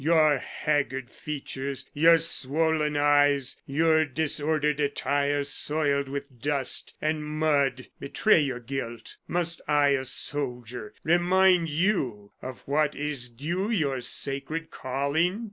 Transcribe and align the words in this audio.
Your 0.03 0.39
haggard 0.39 1.11
features, 1.11 1.85
your 1.93 2.17
swollen 2.17 2.97
eyes, 2.97 3.61
your 3.67 4.03
disordered 4.03 4.79
attire 4.79 5.43
soiled 5.43 6.09
with 6.09 6.41
dust 6.41 6.95
and 6.99 7.23
mud 7.23 7.85
betray 7.99 8.39
your 8.39 8.59
guilt. 8.61 9.17
Must 9.27 9.61
I, 9.67 9.89
a 9.89 10.05
soldier, 10.05 10.95
remind 11.03 11.69
you 11.69 12.31
of 12.41 12.61
what 12.65 12.95
is 12.95 13.29
due 13.29 13.69
your 13.69 14.01
sacred 14.01 14.71
calling? 14.71 15.39